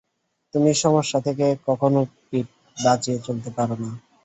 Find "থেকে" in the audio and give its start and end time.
1.27-1.45